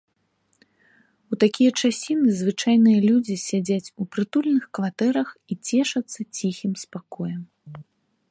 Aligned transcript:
У 1.35 1.37
такія 1.43 1.71
часіны 1.81 2.27
звычайныя 2.39 2.99
людзі 3.09 3.35
сядзяць 3.49 3.93
у 4.03 4.07
прытульных 4.15 4.63
кватэрах 4.77 5.29
і 5.53 5.57
цешацца 5.67 6.19
ціхім 6.39 6.73
спакоем. 6.85 7.41